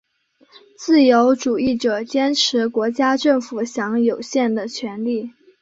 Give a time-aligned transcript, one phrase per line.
[0.79, 5.31] 自由主义者坚持国家政府享有有限的权力。